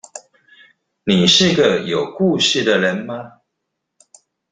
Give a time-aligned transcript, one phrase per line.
[1.03, 3.41] 你是個有故事的人嗎